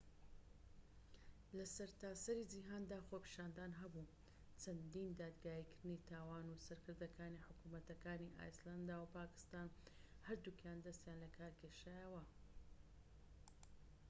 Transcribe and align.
لە 1.57 1.65
سەرتاسەری 1.75 2.49
جیهاندا 2.53 2.99
خۆپیشاندان 3.07 3.71
هەبوو 3.81 4.11
چەندین 4.61 5.09
دادگایکردنی 5.21 6.03
تاوان 6.09 6.45
و 6.49 6.61
سەرکردەکانی 6.67 7.43
حکومەتەکانی 7.47 8.35
ئایسلەندا 8.39 8.95
و 9.01 9.11
پاکستان 9.17 9.67
هەردووکیان 10.27 10.79
دەستیان 10.85 11.17
لەکار 11.25 11.51
کێشایەوە 11.61 12.23